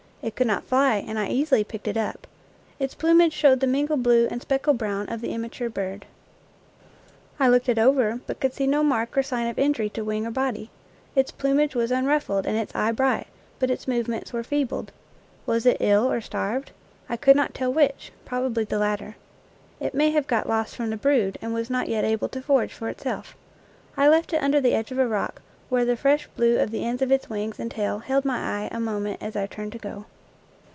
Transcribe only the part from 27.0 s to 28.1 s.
of its wings and tail